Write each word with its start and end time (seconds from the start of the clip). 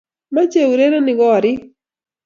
Machei 0.33 0.65
urerenik 0.71 1.17
koriik 1.21 1.59